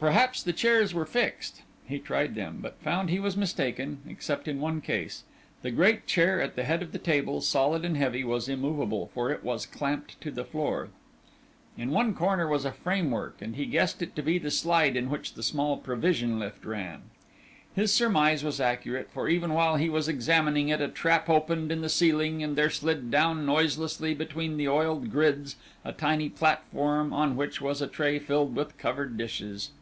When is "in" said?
4.48-4.58, 11.76-11.90, 14.96-15.10, 21.70-21.82